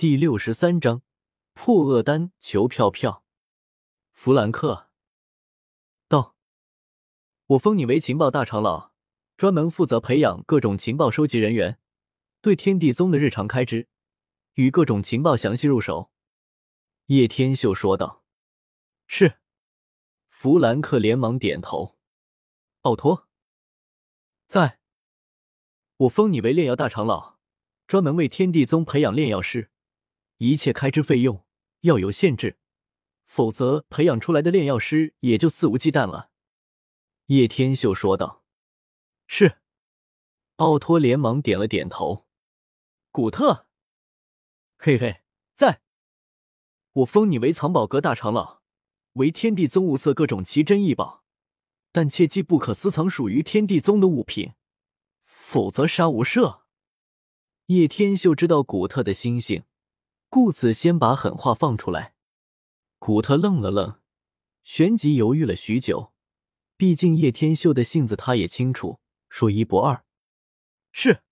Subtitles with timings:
[0.00, 1.02] 第六十三章
[1.52, 3.22] 破厄丹求票票。
[4.12, 4.88] 弗兰克
[6.08, 6.34] 道
[7.48, 8.94] ：“我封你为情报大长老，
[9.36, 11.78] 专门负责培养各种情报收集人员，
[12.40, 13.88] 对天地宗的日常开支
[14.54, 16.10] 与各种情报详细入手。”
[17.08, 18.24] 叶天秀说道
[19.06, 19.40] ：“是。”
[20.30, 21.98] 弗兰克连忙点头。
[22.80, 23.28] 奥托
[24.46, 24.80] 在，
[25.98, 27.38] 我封你为炼药大长老，
[27.86, 29.70] 专门为天地宗培养炼药师。
[30.40, 31.44] 一切开支费用
[31.82, 32.56] 要有限制，
[33.26, 36.30] 否则培养出来的炼药师也就肆无忌惮了。”
[37.26, 38.42] 叶天秀说道。
[39.28, 39.58] “是。”
[40.56, 42.26] 奥托连忙点了点头。
[43.10, 43.66] 古特，
[44.78, 45.22] 嘿嘿，
[45.54, 45.82] 在。
[46.92, 48.62] 我封你为藏宝阁大长老，
[49.14, 51.22] 为天地宗物色各种奇珍异宝，
[51.92, 54.54] 但切记不可私藏属于天地宗的物品，
[55.24, 56.62] 否则杀无赦。
[57.66, 59.64] 叶天秀知道古特的心性。
[60.30, 62.14] 故此，先把狠话放出来。
[63.00, 64.00] 古特愣了愣，
[64.62, 66.12] 旋即犹豫了许久。
[66.76, 70.04] 毕竟叶天秀的性子，他也清楚，说一不二。
[70.92, 71.24] 是。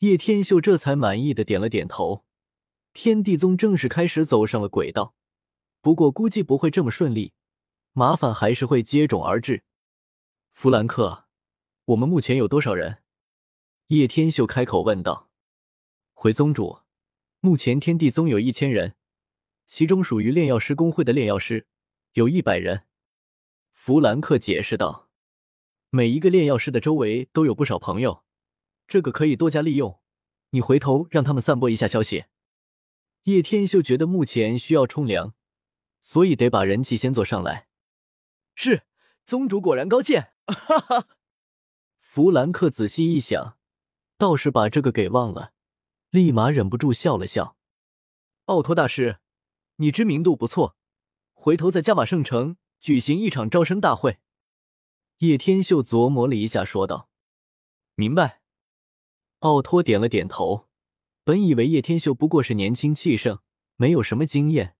[0.00, 2.24] 叶天秀这才满意的点了点头。
[2.92, 5.14] 天地宗正式开始走上了轨道，
[5.80, 7.32] 不过估计不会这么顺利，
[7.92, 9.62] 麻烦还是会接踵而至。
[10.50, 11.28] 弗兰克，
[11.84, 13.04] 我们目前有多少人？
[13.86, 15.30] 叶天秀开口问道。
[16.12, 16.80] 回宗主。
[17.40, 18.96] 目前天地宗有一千人，
[19.66, 21.68] 其中属于炼药师工会的炼药师
[22.14, 22.82] 有一百人。
[23.72, 25.08] 弗兰克解释道
[25.90, 28.24] ：“每一个炼药师的周围都有不少朋友，
[28.88, 30.00] 这个可以多加利用。
[30.50, 32.24] 你回头让他们散播一下消息。”
[33.24, 35.34] 叶天秀觉得目前需要冲凉，
[36.00, 37.68] 所以得把人气先做上来。
[38.56, 38.82] 是，
[39.24, 40.32] 宗主果然高见！
[40.46, 41.08] 哈哈。
[42.00, 43.58] 弗兰克仔细一想，
[44.16, 45.52] 倒是把这个给忘了。
[46.10, 47.56] 立马忍不住笑了笑。
[48.46, 49.18] 奥托大师，
[49.76, 50.76] 你知名度不错，
[51.34, 54.18] 回头在加玛圣城举行一场招生大会。
[55.18, 57.10] 叶天秀琢磨了一下，说道
[57.94, 58.40] ：“明白。”
[59.40, 60.68] 奥托点了点头。
[61.24, 63.40] 本以为叶天秀不过是年轻气盛，
[63.76, 64.76] 没有什么经验，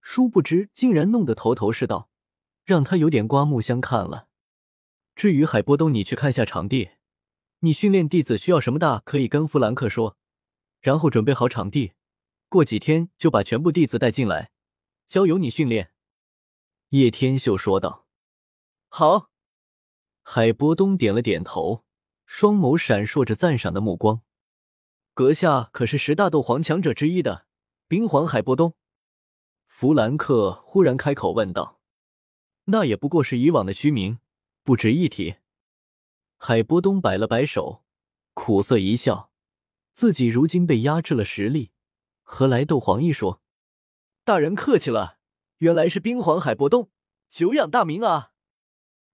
[0.00, 2.08] 殊不知竟然弄得头头是道，
[2.64, 4.28] 让他有点刮目相看了。
[5.16, 6.90] 至于海波东，你去看下场地，
[7.60, 10.16] 你训练弟子需要什么大，可以跟弗兰克说。
[10.80, 11.92] 然后准备好场地，
[12.48, 14.50] 过几天就把全部弟子带进来，
[15.06, 15.92] 交由你训练。”
[16.90, 18.06] 叶天秀说道。
[18.88, 19.30] “好。”
[20.22, 21.84] 海波东点了点头，
[22.26, 24.22] 双眸闪烁着赞赏的目光。
[25.14, 27.46] “阁下可是十大斗皇强者之一的
[27.88, 28.74] 冰皇海波东？”
[29.66, 31.80] 弗兰克忽然开口问道。
[32.66, 34.18] “那也不过是以往的虚名，
[34.62, 35.36] 不值一提。”
[36.36, 37.82] 海波东摆了摆手，
[38.34, 39.27] 苦涩一笑。
[39.98, 41.72] 自己如今被压制了实力，
[42.22, 43.42] 何来斗皇一说？
[44.22, 45.18] 大人客气了，
[45.56, 46.88] 原来是冰皇海波东，
[47.28, 48.30] 久仰大名啊！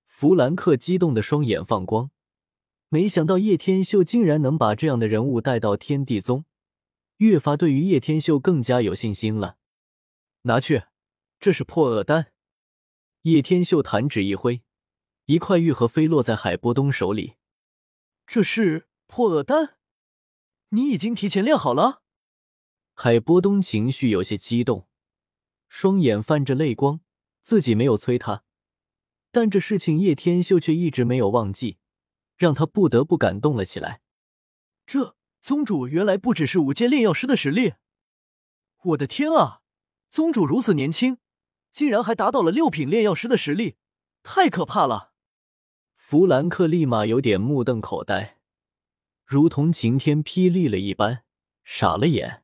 [0.05, 2.11] 弗兰克激动的双眼放光，
[2.91, 6.45] 没想到叶天秀竟然能把这样的人物带到天地宗，
[7.17, 9.57] 越发对于叶天秀更加有信心了。
[10.43, 10.83] 拿去，
[11.41, 12.33] 这是破厄丹。
[13.23, 14.61] 叶天秀弹指一挥，
[15.25, 17.37] 一块玉盒飞落在海波东手里。
[18.27, 19.79] 这是破厄丹。
[20.71, 22.03] 你已经提前练好了，
[22.95, 24.89] 海波东情绪有些激动，
[25.69, 27.01] 双眼泛着泪光。
[27.43, 28.43] 自己没有催他，
[29.31, 31.77] 但这事情叶天秀却一直没有忘记，
[32.39, 34.01] 让他不得不感动了起来。
[34.87, 37.75] 这宗主原来不只是五阶炼药师的实力，
[38.83, 39.61] 我的天啊！
[40.09, 41.19] 宗主如此年轻，
[41.71, 43.77] 竟然还达到了六品炼药师的实力，
[44.23, 45.13] 太可怕了！
[45.97, 48.39] 弗兰克立马有点目瞪口呆。
[49.25, 51.25] 如同晴天霹雳了一般，
[51.65, 52.43] 傻了眼。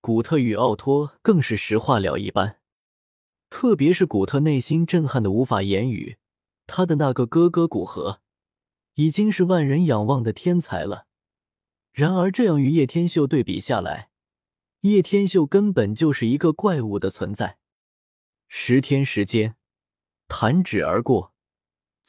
[0.00, 2.60] 古特与奥托更是石化了一般，
[3.50, 6.16] 特别是古特内心震撼的无法言语。
[6.66, 8.22] 他的那个哥哥古河，
[8.94, 11.06] 已经是万人仰望的天才了。
[11.92, 14.10] 然而这样与叶天秀对比下来，
[14.80, 17.58] 叶天秀根本就是一个怪物的存在。
[18.48, 19.56] 十天时间，
[20.28, 21.34] 弹指而过。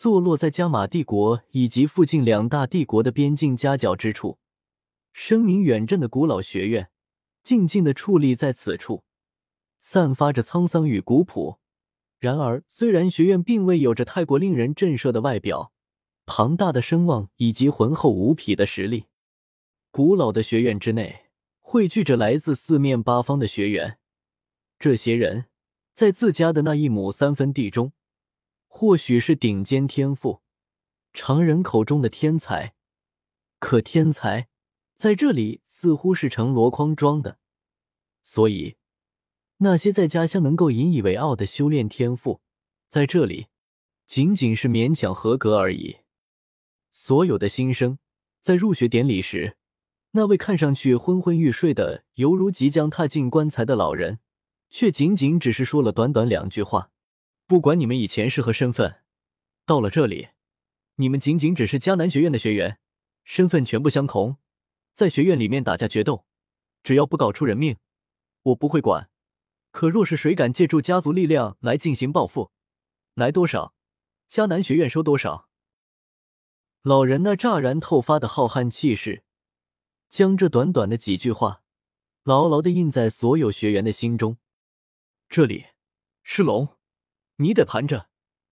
[0.02, 4.40] 坐落在加玛帝国以及附近两大帝国的边境夹角之处，
[5.14, 6.90] 声名远震的古老学院
[7.44, 9.04] 静静的矗立在此处，
[9.80, 11.60] 散发着沧桑与古朴。
[12.18, 15.72] 然而，虽然学院并未有着太过令人震慑的外表、
[16.26, 19.06] 庞大的声望以及浑厚无匹的实力，
[19.92, 21.28] 古老的学院之内
[21.60, 24.00] 汇聚着来自四面八方的学员。
[24.80, 25.46] 这些人
[25.94, 27.94] 在自家的那一亩三分地中。
[28.74, 30.42] 或许是顶尖天赋，
[31.14, 32.74] 常人口中的天才，
[33.60, 34.48] 可天才
[34.96, 37.38] 在这里似乎是成箩筐装的，
[38.24, 38.78] 所以
[39.58, 42.42] 那些在家乡能够引以为傲的修炼天赋，
[42.88, 43.48] 在这里
[44.08, 45.98] 仅仅是勉强合格而已。
[46.90, 48.00] 所有的新生
[48.40, 49.58] 在入学典礼时，
[50.12, 54.20] 那位看上去昏昏欲睡的，犹如即将踏进棺材的老人，
[54.70, 56.90] 却仅仅只是说了短短两句话
[57.52, 59.02] ：“不管你们以前是何身份，
[59.66, 60.30] 到了这里，
[60.96, 62.80] 你们仅仅只是迦南学院的学员，
[63.26, 64.38] 身份全部相同。
[64.94, 66.26] 在学院里面打架决斗，
[66.82, 67.76] 只要不搞出人命，
[68.44, 69.10] 我不会管。
[69.72, 72.52] 可若是谁敢借助家族力量来进行报复，
[73.16, 73.74] 来多少，
[74.30, 75.50] 迦南学院收多少。”
[76.84, 79.26] 老人那乍然透发的浩瀚气势，
[80.08, 81.64] 将这短短的几句话
[82.24, 84.38] 牢牢的印在所有学员的心中。
[85.28, 85.66] 这里
[86.24, 86.78] 是龙，
[87.42, 88.08] 你得盘着；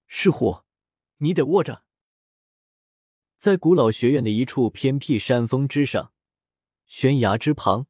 [0.08, 0.64] 是虎，
[1.18, 1.84] 你得卧着。
[3.38, 6.12] 在古老学院的一处偏僻山峰之上，
[6.88, 7.86] 悬崖之旁，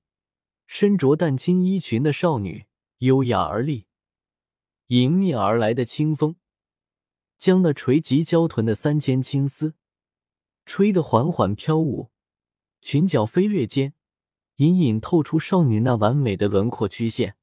[0.68, 2.66] 身着淡青衣裙的少女
[2.98, 3.88] 优雅而立，
[4.88, 6.36] 迎面而来的清风
[7.38, 9.75] 将那垂及娇臀的三千青丝。
[10.66, 12.12] 吹得缓缓飘舞，
[12.81, 13.94] 裙角飞掠间，
[14.57, 17.38] 隐隐透出少女那完美的轮廓曲线。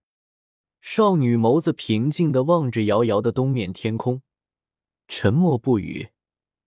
[0.89, 4.23] 少女眸子平静的望着遥遥的东面天空，
[5.09, 6.11] 沉默不语，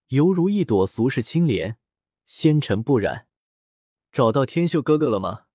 [0.10, 1.78] 犹如一朵俗世青莲，
[2.26, 3.28] 纤尘不染。
[4.12, 5.46] 找到天秀哥哥了吗？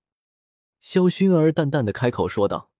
[0.81, 2.71] 萧薰儿淡淡的开口说道。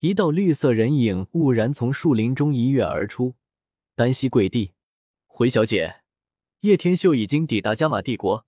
[0.00, 3.36] 一道绿色人影兀然从树林中一跃而出，
[3.94, 4.74] 单膝跪地，
[5.24, 6.02] 回小姐。
[6.60, 8.44] 叶天秀已经抵达加玛帝国，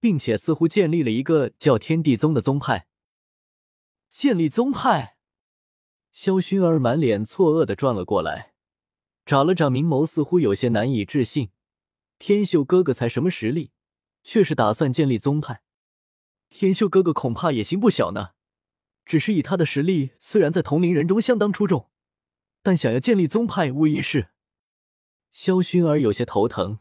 [0.00, 2.88] 并且似乎建立了一个叫天地宗的宗派。
[4.10, 5.11] 建立宗派？
[6.12, 8.52] 萧薰儿满脸错愕的转了过来，
[9.24, 11.50] 眨了眨明眸，似乎有些难以置信。
[12.18, 13.72] 天秀哥哥才什么实力，
[14.22, 15.62] 却是打算建立宗派？
[16.50, 18.32] 天秀哥哥恐怕野心不小呢。
[19.06, 21.88] 只是以他的实力，虽然在同龄人中相当出众，
[22.62, 24.28] 但想要建立宗派，无疑是……
[25.32, 26.78] 萧薰儿有些头疼。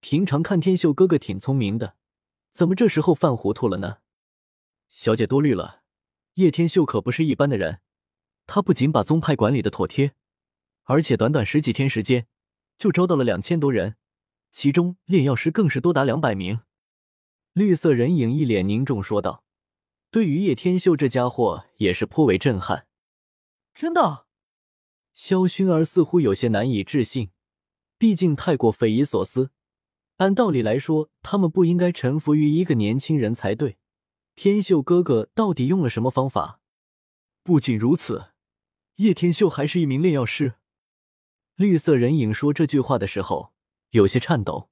[0.00, 1.94] 平常看天秀哥哥挺聪明的，
[2.50, 3.98] 怎么这时候犯糊涂了呢？
[4.90, 5.82] 小姐多虑了，
[6.34, 7.80] 叶天秀可不是一般的人，
[8.46, 10.14] 他不仅把宗派管理的妥帖，
[10.84, 12.26] 而且短短十几天时间
[12.78, 13.96] 就招到了两千多人，
[14.52, 16.60] 其中炼药师更是多达两百名。
[17.52, 19.44] 绿色人影一脸凝重说道
[20.10, 22.86] ：“对于叶天秀这家伙也是颇为震撼。”
[23.74, 24.26] 真的？
[25.12, 27.30] 萧薰儿似乎有些难以置信，
[27.98, 29.50] 毕竟太过匪夷所思。
[30.18, 33.78] 按道理来说，他们不应该臣服于一个年轻人才对。
[34.34, 36.60] 天秀哥哥到底用了什么方法？
[37.42, 38.32] 不仅如此，
[38.96, 40.54] 叶天秀还是一名炼药师。
[41.54, 43.52] 绿色人影说这句话的时候
[43.90, 44.70] 有些颤抖。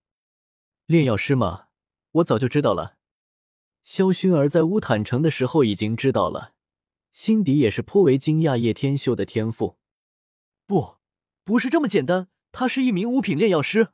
[0.87, 1.67] 炼药师吗？
[2.13, 2.97] 我早就知道了。
[3.83, 6.55] 萧薰儿在乌坦城的时候已经知道了，
[7.13, 9.77] 心底也是颇为惊讶叶天秀的天赋。
[10.67, 10.97] 不，
[11.45, 13.89] 不是这么简单，他是一名五品炼药师。